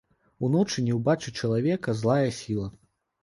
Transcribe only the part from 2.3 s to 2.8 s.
сіла.